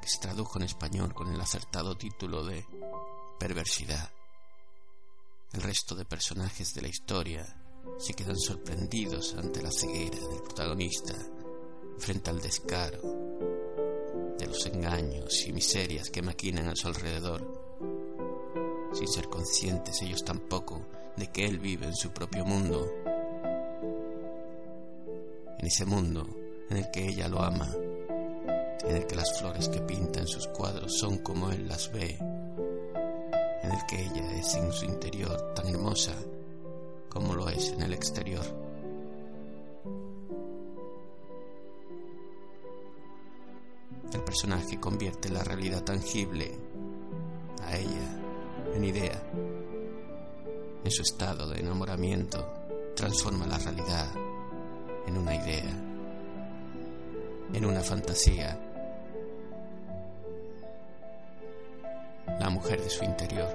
que 0.00 0.08
se 0.08 0.20
tradujo 0.20 0.58
en 0.58 0.64
español 0.64 1.14
con 1.14 1.32
el 1.32 1.40
acertado 1.40 1.96
título 1.96 2.44
de 2.44 2.64
Perversidad, 3.38 4.10
el 5.52 5.60
resto 5.60 5.94
de 5.94 6.06
personajes 6.06 6.72
de 6.72 6.82
la 6.82 6.88
historia 6.88 7.44
se 7.98 8.14
quedan 8.14 8.38
sorprendidos 8.38 9.34
ante 9.34 9.60
la 9.62 9.70
ceguera 9.70 10.18
del 10.18 10.42
protagonista 10.42 11.14
frente 11.98 12.30
al 12.30 12.40
descaro 12.40 13.02
de 14.38 14.46
los 14.46 14.64
engaños 14.66 15.46
y 15.46 15.52
miserias 15.52 16.08
que 16.08 16.22
maquinan 16.22 16.68
a 16.68 16.76
su 16.76 16.88
alrededor, 16.88 17.78
sin 18.94 19.08
ser 19.08 19.28
conscientes 19.28 20.00
ellos 20.00 20.24
tampoco 20.24 20.86
de 21.16 21.30
que 21.30 21.44
él 21.44 21.58
vive 21.58 21.86
en 21.86 21.94
su 21.94 22.10
propio 22.12 22.46
mundo, 22.46 22.90
en 25.58 25.66
ese 25.66 25.84
mundo 25.84 26.26
en 26.70 26.78
el 26.78 26.90
que 26.90 27.06
ella 27.06 27.28
lo 27.28 27.42
ama, 27.42 27.70
en 28.84 28.96
el 28.96 29.06
que 29.06 29.16
las 29.16 29.38
flores 29.38 29.68
que 29.68 29.80
pinta 29.82 30.20
en 30.20 30.26
sus 30.26 30.48
cuadros 30.48 30.96
son 30.98 31.18
como 31.18 31.50
él 31.50 31.68
las 31.68 31.92
ve, 31.92 32.18
en 33.62 33.70
el 33.70 33.86
que 33.86 34.02
ella 34.02 34.32
es 34.36 34.54
en 34.54 34.72
su 34.72 34.84
interior 34.84 35.54
tan 35.54 35.68
hermosa 35.68 36.14
como 37.08 37.34
lo 37.34 37.48
es 37.48 37.70
en 37.72 37.82
el 37.82 37.92
exterior. 37.92 38.44
El 44.12 44.22
personaje 44.24 44.80
convierte 44.80 45.28
la 45.28 45.44
realidad 45.44 45.82
tangible 45.84 46.52
a 47.62 47.76
ella 47.76 48.22
en 48.74 48.84
idea. 48.84 49.22
En 50.84 50.90
su 50.90 51.02
estado 51.02 51.48
de 51.48 51.60
enamoramiento 51.60 52.46
transforma 52.96 53.46
la 53.46 53.58
realidad 53.58 54.10
en 55.06 55.16
una 55.16 55.34
idea, 55.34 55.70
en 57.52 57.64
una 57.64 57.80
fantasía. 57.80 58.71
Mujer 62.62 62.80
de 62.80 62.90
su 62.90 63.04
interior 63.04 63.48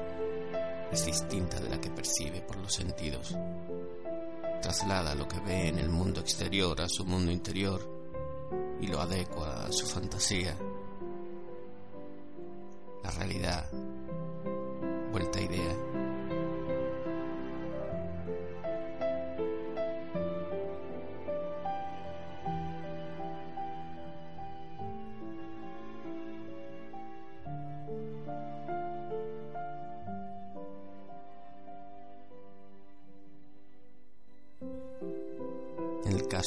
es 0.91 1.05
distinta 1.05 1.61
de 1.61 1.69
la 1.69 1.79
que 1.79 1.89
percibe 1.89 2.41
por 2.41 2.57
los 2.57 2.73
sentidos. 2.73 3.37
Traslada 4.61 5.15
lo 5.15 5.25
que 5.29 5.39
ve 5.39 5.69
en 5.69 5.79
el 5.79 5.87
mundo 5.87 6.19
exterior 6.19 6.81
a 6.81 6.89
su 6.89 7.05
mundo 7.05 7.31
interior 7.31 7.79
y 8.81 8.87
lo 8.87 8.99
adecua 8.99 9.65
a 9.65 9.71
su 9.71 9.85
fantasía. 9.85 10.57
La 13.01 13.11
realidad, 13.11 13.69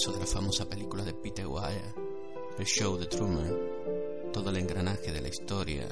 caso 0.00 0.12
de 0.12 0.20
la 0.20 0.26
famosa 0.26 0.66
película 0.66 1.04
de 1.04 1.12
Peter 1.12 1.46
Weir, 1.46 1.94
El 2.58 2.64
Show 2.64 2.96
de 2.96 3.04
Truman, 3.04 3.54
todo 4.32 4.48
el 4.48 4.56
engranaje 4.56 5.12
de 5.12 5.20
la 5.20 5.28
historia 5.28 5.86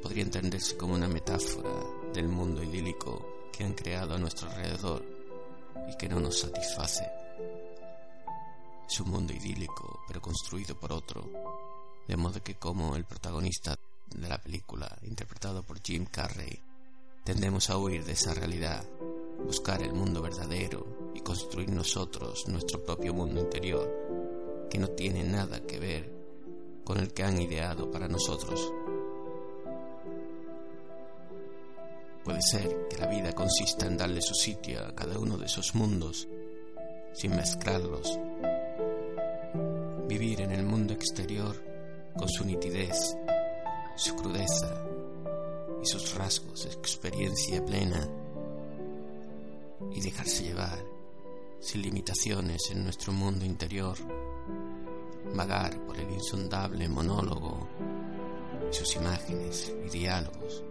podría 0.00 0.22
entenderse 0.22 0.74
como 0.74 0.94
una 0.94 1.06
metáfora 1.06 1.70
del 2.14 2.28
mundo 2.28 2.62
idílico 2.62 3.50
que 3.52 3.64
han 3.64 3.74
creado 3.74 4.14
a 4.14 4.18
nuestro 4.18 4.48
alrededor 4.48 5.04
y 5.86 5.94
que 5.98 6.08
no 6.08 6.18
nos 6.18 6.38
satisface. 6.38 7.04
Es 8.88 8.98
un 9.00 9.10
mundo 9.10 9.34
idílico, 9.34 10.00
pero 10.08 10.22
construido 10.22 10.74
por 10.74 10.90
otro, 10.90 11.30
de 12.08 12.16
modo 12.16 12.42
que 12.42 12.54
como 12.54 12.96
el 12.96 13.04
protagonista 13.04 13.76
de 14.14 14.28
la 14.30 14.40
película, 14.40 14.96
interpretado 15.02 15.62
por 15.62 15.82
Jim 15.82 16.06
Carrey, 16.06 16.58
tendemos 17.22 17.68
a 17.68 17.76
huir 17.76 18.02
de 18.02 18.12
esa 18.12 18.32
realidad, 18.32 18.82
buscar 19.44 19.82
el 19.82 19.92
mundo 19.92 20.22
verdadero 20.22 20.86
construir 21.22 21.70
nosotros 21.70 22.46
nuestro 22.48 22.82
propio 22.82 23.14
mundo 23.14 23.40
interior, 23.40 24.66
que 24.68 24.78
no 24.78 24.88
tiene 24.88 25.24
nada 25.24 25.60
que 25.60 25.78
ver 25.78 26.10
con 26.84 26.98
el 26.98 27.12
que 27.12 27.22
han 27.22 27.40
ideado 27.40 27.90
para 27.90 28.08
nosotros. 28.08 28.72
Puede 32.24 32.42
ser 32.42 32.88
que 32.88 32.98
la 32.98 33.06
vida 33.06 33.32
consista 33.32 33.86
en 33.86 33.96
darle 33.96 34.22
su 34.22 34.34
sitio 34.34 34.80
a 34.80 34.94
cada 34.94 35.18
uno 35.18 35.36
de 35.36 35.46
esos 35.46 35.74
mundos, 35.74 36.28
sin 37.12 37.34
mezclarlos. 37.34 38.18
Vivir 40.06 40.40
en 40.42 40.52
el 40.52 40.64
mundo 40.64 40.92
exterior 40.92 41.56
con 42.16 42.28
su 42.28 42.44
nitidez, 42.44 43.16
su 43.96 44.14
crudeza 44.14 44.84
y 45.82 45.86
sus 45.86 46.14
rasgos 46.14 46.64
de 46.64 46.72
experiencia 46.72 47.64
plena 47.64 48.08
y 49.90 50.00
dejarse 50.00 50.44
llevar 50.44 50.91
sin 51.62 51.80
limitaciones 51.80 52.60
en 52.72 52.82
nuestro 52.82 53.12
mundo 53.12 53.44
interior, 53.44 53.96
vagar 55.32 55.78
por 55.86 55.96
el 55.96 56.10
insondable 56.10 56.88
monólogo 56.88 57.68
y 58.68 58.74
sus 58.74 58.96
imágenes 58.96 59.72
y 59.86 59.88
diálogos. 59.88 60.64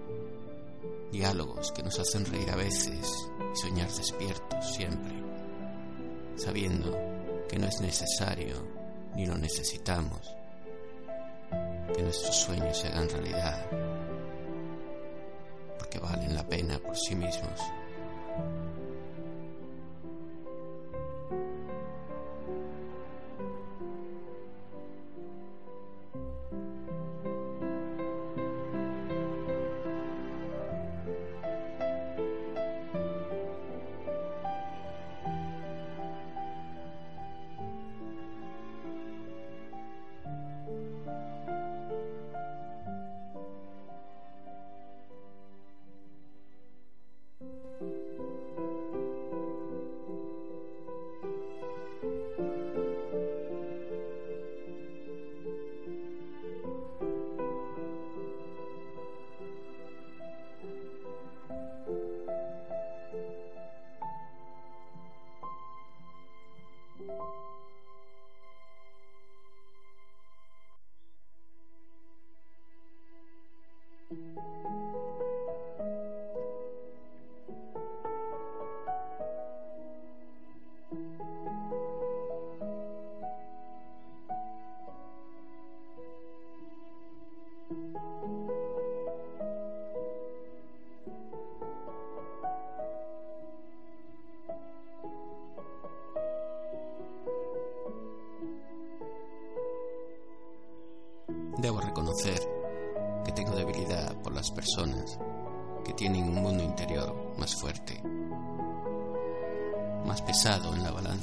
Diálogos 1.09 1.71
que 1.71 1.81
nos 1.81 1.97
hacen 1.97 2.25
reír 2.25 2.49
a 2.51 2.57
veces 2.57 3.09
y 3.53 3.57
soñar 3.57 3.89
despiertos 3.89 4.75
siempre, 4.75 5.13
sabiendo 6.35 6.97
que 7.47 7.57
no 7.57 7.67
es 7.67 7.79
necesario 7.79 8.55
ni 9.15 9.25
lo 9.25 9.37
necesitamos, 9.37 10.35
que 11.95 12.01
nuestros 12.01 12.35
sueños 12.35 12.77
se 12.77 12.89
hagan 12.89 13.09
realidad, 13.09 13.65
porque 15.77 15.99
valen 15.99 16.35
la 16.35 16.45
pena 16.47 16.79
por 16.79 16.97
sí 16.97 17.15
mismos. 17.15 17.59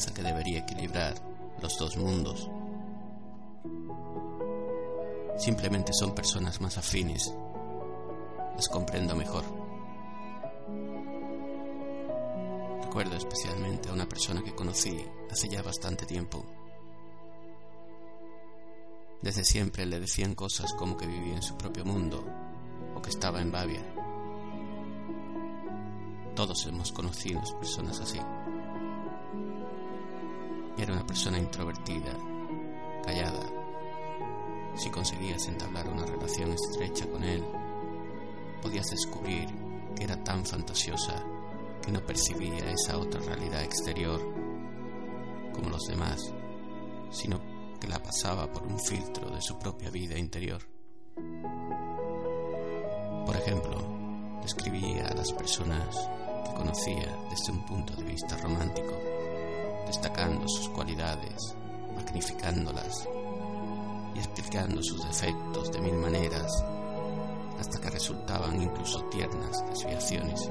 Que 0.07 0.23
debería 0.23 0.61
equilibrar 0.61 1.15
los 1.61 1.77
dos 1.79 1.97
mundos. 1.97 2.49
Simplemente 5.39 5.93
son 5.93 6.15
personas 6.15 6.61
más 6.61 6.79
afines. 6.79 7.33
Las 8.55 8.69
comprendo 8.69 9.15
mejor. 9.15 9.45
Recuerdo 12.83 13.17
especialmente 13.17 13.89
a 13.89 13.93
una 13.93 14.09
persona 14.09 14.43
que 14.43 14.55
conocí 14.55 15.05
hace 15.31 15.49
ya 15.49 15.63
bastante 15.63 16.07
tiempo 16.07 16.45
desde 19.21 19.43
siempre 19.43 19.85
le 19.85 19.99
decían 19.99 20.35
cosas 20.35 20.73
como 20.75 20.97
que 20.97 21.07
vivía 21.07 21.35
en 21.35 21.43
su 21.43 21.57
propio 21.57 21.85
mundo 21.85 22.25
o 22.95 23.03
que 23.03 23.11
estaba 23.11 23.41
en 23.41 23.51
Bavia. 23.51 23.83
Todos 26.37 26.67
hemos 26.67 26.93
conocido 26.93 27.41
personas 27.59 27.99
así. 28.01 28.21
Era 30.79 30.93
una 30.93 31.05
persona 31.05 31.38
introvertida, 31.38 32.17
callada. 33.05 33.51
Si 34.77 34.88
conseguías 34.91 35.49
entablar 35.49 35.88
una 35.88 36.07
relación 36.07 36.53
estrecha 36.53 37.07
con 37.11 37.25
él, 37.25 37.45
podías 38.62 38.87
descubrir 38.91 39.49
que 39.97 40.05
era 40.05 40.23
tan 40.23 40.47
fantasiosa 40.47 41.21
que 41.83 41.91
no 41.91 42.01
percibía 42.01 42.71
esa 42.71 42.97
otra 42.97 43.21
realidad 43.21 43.64
exterior 43.64 44.21
como 45.53 45.71
los 45.71 45.85
demás, 45.87 46.33
sino 47.11 47.41
que 47.81 47.88
la 47.88 47.99
pasaba 48.01 48.47
por 48.53 48.62
un 48.62 48.79
filtro 48.79 49.31
de 49.31 49.43
su 49.43 49.59
propia 49.59 49.91
vida 49.91 50.17
interior. 50.17 50.62
Por 53.27 53.37
ejemplo, 53.37 54.38
describía 54.43 55.09
a 55.09 55.14
las 55.14 55.33
personas 55.33 56.09
que 56.47 56.55
conocía 56.55 57.19
desde 57.31 57.53
un 57.53 57.67
punto 57.67 57.95
de 57.97 58.05
vista 58.05 58.37
romántico, 58.37 58.95
destacando 59.88 60.46
sus 60.46 60.68
cualidades, 60.68 61.57
magnificándolas 61.96 63.09
y 64.14 64.18
explicando 64.18 64.83
sus 64.83 65.05
defectos 65.05 65.72
de 65.72 65.81
mil 65.81 65.94
maneras 65.94 66.53
hasta 67.59 67.81
que 67.81 67.90
resultaban 67.90 68.62
incluso 68.62 69.03
tiernas 69.07 69.64
desviaciones. 69.68 70.48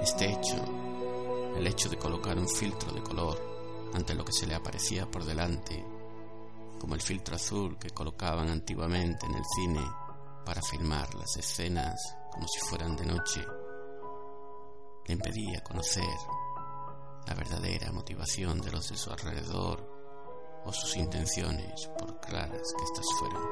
Este 0.00 0.32
hecho, 0.32 0.56
el 1.56 1.66
hecho 1.66 1.88
de 1.88 1.98
colocar 1.98 2.38
un 2.38 2.48
filtro 2.48 2.92
de 2.92 3.02
color 3.02 3.40
ante 3.94 4.14
lo 4.14 4.24
que 4.24 4.32
se 4.32 4.46
le 4.46 4.54
aparecía 4.54 5.10
por 5.10 5.24
delante, 5.24 5.84
como 6.78 6.94
el 6.94 7.00
filtro 7.00 7.36
azul 7.36 7.76
que 7.78 7.90
colocaban 7.90 8.48
antiguamente 8.48 9.26
en 9.26 9.34
el 9.34 9.44
cine 9.56 9.84
para 10.44 10.62
filmar 10.62 11.14
las 11.14 11.36
escenas 11.36 12.16
como 12.30 12.46
si 12.48 12.60
fueran 12.60 12.96
de 12.96 13.06
noche, 13.06 13.44
le 15.06 15.14
impedía 15.14 15.62
conocer 15.62 16.04
la 17.26 17.34
verdadera 17.34 17.92
motivación 17.92 18.60
de 18.60 18.70
los 18.70 18.88
de 18.90 18.96
su 18.96 19.10
alrededor 19.10 20.62
o 20.64 20.72
sus 20.72 20.96
intenciones, 20.96 21.88
por 21.98 22.20
claras 22.20 22.74
que 22.76 22.84
éstas 22.84 23.06
fueran. 23.18 23.42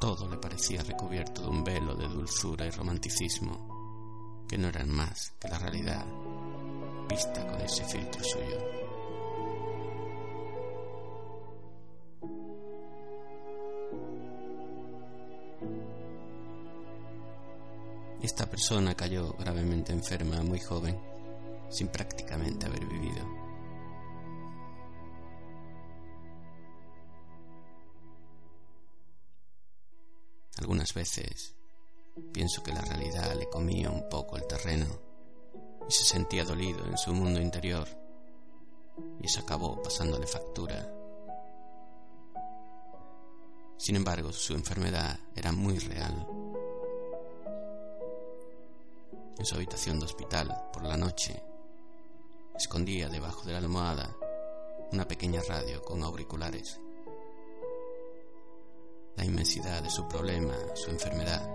Todo 0.00 0.28
le 0.28 0.38
parecía 0.38 0.82
recubierto 0.82 1.42
de 1.42 1.48
un 1.48 1.62
velo 1.62 1.94
de 1.94 2.08
dulzura 2.08 2.66
y 2.66 2.70
romanticismo, 2.70 4.46
que 4.48 4.58
no 4.58 4.68
eran 4.68 4.90
más 4.90 5.32
que 5.38 5.48
la 5.48 5.58
realidad 5.58 6.04
vista 7.08 7.46
con 7.46 7.60
ese 7.60 7.84
filtro 7.84 8.22
suyo. 8.24 8.79
Esta 18.22 18.48
persona 18.48 18.94
cayó 18.94 19.32
gravemente 19.32 19.92
enferma 19.92 20.42
muy 20.42 20.60
joven, 20.60 20.98
sin 21.70 21.88
prácticamente 21.88 22.66
haber 22.66 22.84
vivido. 22.84 23.40
Algunas 30.58 30.92
veces 30.92 31.54
pienso 32.32 32.62
que 32.62 32.72
la 32.72 32.82
realidad 32.82 33.34
le 33.34 33.48
comía 33.48 33.90
un 33.90 34.08
poco 34.10 34.36
el 34.36 34.46
terreno 34.46 34.86
y 35.88 35.92
se 35.92 36.04
sentía 36.04 36.44
dolido 36.44 36.84
en 36.84 36.98
su 36.98 37.14
mundo 37.14 37.40
interior 37.40 37.88
y 39.20 39.26
eso 39.26 39.40
acabó 39.40 39.80
pasándole 39.82 40.26
factura. 40.26 40.86
Sin 43.78 43.96
embargo, 43.96 44.30
su 44.32 44.52
enfermedad 44.54 45.18
era 45.34 45.52
muy 45.52 45.78
real. 45.78 46.26
En 49.38 49.44
su 49.44 49.54
habitación 49.54 49.98
de 49.98 50.06
hospital, 50.06 50.68
por 50.72 50.84
la 50.84 50.96
noche, 50.96 51.42
escondía 52.54 53.08
debajo 53.08 53.44
de 53.44 53.52
la 53.52 53.58
almohada 53.58 54.14
una 54.92 55.06
pequeña 55.06 55.40
radio 55.48 55.82
con 55.82 56.02
auriculares. 56.02 56.80
La 59.16 59.24
inmensidad 59.24 59.82
de 59.82 59.90
su 59.90 60.06
problema, 60.08 60.54
su 60.74 60.90
enfermedad, 60.90 61.48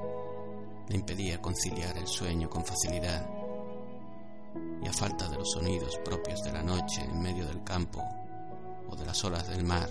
le 0.87 0.95
impedía 0.95 1.41
conciliar 1.41 1.97
el 1.97 2.07
sueño 2.07 2.49
con 2.49 2.63
facilidad 2.63 3.29
y 4.81 4.87
a 4.87 4.93
falta 4.93 5.27
de 5.27 5.37
los 5.37 5.51
sonidos 5.51 5.97
propios 6.05 6.43
de 6.43 6.53
la 6.53 6.63
noche 6.63 7.01
en 7.01 7.21
medio 7.21 7.45
del 7.45 7.63
campo 7.63 8.03
o 8.89 8.95
de 8.95 9.05
las 9.05 9.23
olas 9.23 9.47
del 9.47 9.63
mar, 9.63 9.89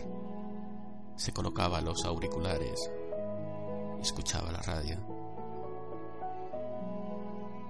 se 1.16 1.32
colocaba 1.32 1.80
los 1.80 2.04
auriculares 2.04 2.90
y 3.98 4.02
escuchaba 4.02 4.52
la 4.52 4.62
radio. 4.62 5.13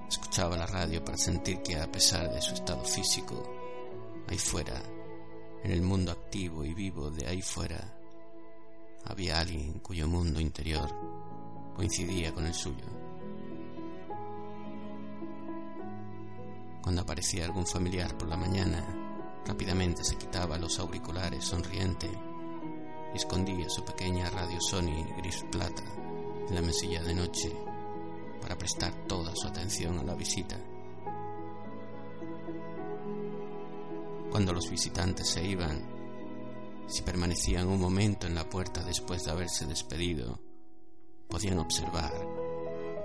Escuchaba 0.08 0.56
la 0.56 0.66
radio 0.66 1.04
para 1.04 1.16
sentir 1.16 1.62
que 1.62 1.76
a 1.76 1.90
pesar 1.90 2.32
de 2.32 2.40
su 2.40 2.54
estado 2.54 2.84
físico, 2.84 3.42
ahí 4.28 4.38
fuera, 4.38 4.82
en 5.62 5.70
el 5.70 5.82
mundo 5.82 6.12
activo 6.12 6.64
y 6.64 6.74
vivo 6.74 7.10
de 7.10 7.26
ahí 7.26 7.40
fuera, 7.40 7.80
había 9.06 9.40
alguien 9.40 9.80
cuyo 9.80 10.06
mundo 10.06 10.40
interior 10.40 10.88
coincidía 11.74 12.32
con 12.32 12.46
el 12.46 12.54
suyo. 12.54 12.84
Cuando 16.82 17.00
aparecía 17.00 17.46
algún 17.46 17.66
familiar 17.66 18.16
por 18.18 18.28
la 18.28 18.36
mañana, 18.36 18.84
rápidamente 19.46 20.04
se 20.04 20.16
quitaba 20.16 20.58
los 20.58 20.78
auriculares 20.78 21.44
sonriente 21.44 22.10
y 23.12 23.16
escondía 23.16 23.70
su 23.70 23.84
pequeña 23.84 24.28
radio 24.28 24.60
Sony 24.60 25.04
gris 25.16 25.44
plata 25.50 25.82
en 26.48 26.54
la 26.54 26.60
mesilla 26.60 27.02
de 27.02 27.14
noche 27.14 27.73
para 28.44 28.58
prestar 28.58 28.92
toda 29.08 29.34
su 29.34 29.48
atención 29.48 29.98
a 29.98 30.02
la 30.02 30.14
visita. 30.14 30.54
Cuando 34.30 34.52
los 34.52 34.68
visitantes 34.68 35.30
se 35.30 35.42
iban, 35.42 35.80
si 36.86 37.00
permanecían 37.00 37.66
un 37.66 37.80
momento 37.80 38.26
en 38.26 38.34
la 38.34 38.46
puerta 38.46 38.82
después 38.84 39.24
de 39.24 39.30
haberse 39.30 39.64
despedido, 39.64 40.38
podían 41.26 41.58
observar 41.58 42.12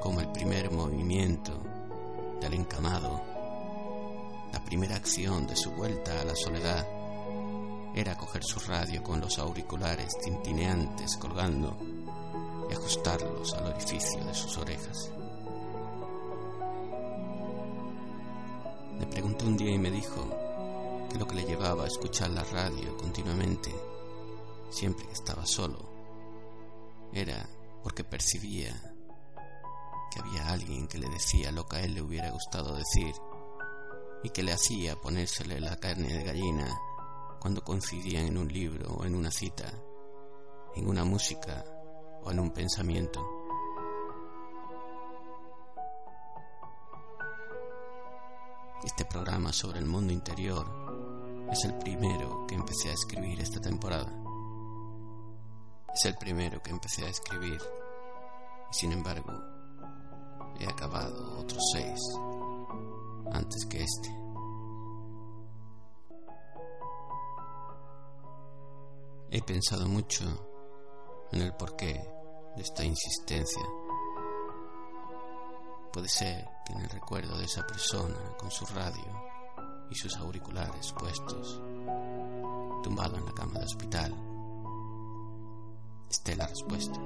cómo 0.02 0.20
el 0.20 0.30
primer 0.34 0.72
movimiento 0.72 1.58
del 2.42 2.56
encamado, 2.56 3.22
la 4.52 4.62
primera 4.66 4.98
acción 4.98 5.48
de 5.48 5.56
su 5.56 5.72
vuelta 5.72 6.20
a 6.20 6.26
la 6.26 6.36
soledad, 6.36 6.86
era 7.96 8.18
coger 8.18 8.44
su 8.44 8.60
radio 8.60 9.02
con 9.04 9.22
los 9.22 9.40
auriculares 9.40 10.18
tintineantes 10.22 11.16
colgando 11.16 11.78
y 12.70 12.74
ajustarlos 12.74 13.54
al 13.54 13.68
orificio 13.68 14.22
de 14.26 14.34
sus 14.34 14.58
orejas. 14.58 15.14
Preguntó 19.12 19.46
un 19.46 19.58
día 19.58 19.72
y 19.72 19.80
me 19.80 19.92
dijo 19.92 20.28
que 21.10 21.18
lo 21.18 21.28
que 21.28 21.36
le 21.36 21.46
llevaba 21.46 21.84
a 21.84 21.88
escuchar 21.88 22.30
la 22.30 22.44
radio 22.44 22.96
continuamente, 22.98 23.74
siempre 24.70 25.06
que 25.08 25.14
estaba 25.14 25.46
solo, 25.46 25.90
era 27.14 27.48
porque 27.84 28.04
percibía 28.04 28.94
que 30.12 30.20
había 30.20 30.50
alguien 30.50 30.88
que 30.88 30.98
le 30.98 31.10
decía 31.10 31.52
lo 31.52 31.66
que 31.66 31.78
a 31.78 31.82
él 31.82 31.94
le 31.94 32.02
hubiera 32.02 32.30
gustado 32.30 32.76
decir 32.76 33.14
y 34.24 34.30
que 34.30 34.44
le 34.44 34.54
hacía 34.54 34.96
ponérsele 34.96 35.60
la 35.60 35.78
carne 35.78 36.14
de 36.14 36.24
gallina 36.24 36.78
cuando 37.40 37.64
coincidían 37.64 38.28
en 38.28 38.38
un 38.38 38.52
libro 38.52 38.96
o 38.96 39.06
en 39.06 39.16
una 39.16 39.32
cita, 39.32 39.72
en 40.76 40.88
una 40.88 41.06
música 41.06 41.64
o 42.24 42.32
en 42.32 42.40
un 42.40 42.52
pensamiento. 42.52 43.39
Este 48.84 49.04
programa 49.04 49.52
sobre 49.52 49.80
el 49.80 49.86
mundo 49.86 50.14
interior 50.14 50.66
es 51.52 51.66
el 51.66 51.78
primero 51.80 52.46
que 52.48 52.56
empecé 52.56 52.90
a 52.90 52.94
escribir 52.94 53.42
esta 53.42 53.60
temporada. 53.60 54.10
Es 55.94 56.06
el 56.06 56.16
primero 56.16 56.64
que 56.64 56.72
empecé 56.72 57.06
a 57.06 57.10
escribir 57.10 57.60
y 58.72 58.74
sin 58.74 58.94
embargo 58.94 59.34
he 60.60 60.66
acabado 60.66 61.40
otros 61.40 61.62
seis 61.74 62.00
antes 63.34 63.66
que 63.66 63.84
este. 63.84 64.16
He 69.32 69.42
pensado 69.42 69.88
mucho 69.88 70.24
en 71.34 71.42
el 71.42 71.54
porqué 71.54 72.02
de 72.56 72.62
esta 72.62 72.86
insistencia. 72.86 73.62
Puede 75.92 76.08
ser 76.08 76.48
que 76.66 76.74
en 76.74 76.82
el 76.82 76.90
recuerdo 76.90 77.38
de 77.38 77.46
esa 77.46 77.66
persona 77.66 78.16
con 78.38 78.52
su 78.52 78.66
radio 78.68 79.30
y 79.90 79.96
sus 79.96 80.16
auriculares 80.18 80.94
puestos, 80.94 81.60
tumbado 82.84 83.18
en 83.18 83.26
la 83.26 83.34
cama 83.34 83.60
de 83.60 83.66
hospital, 83.66 84.16
esté 86.10 86.36
la 86.36 86.46
respuesta. 86.46 87.00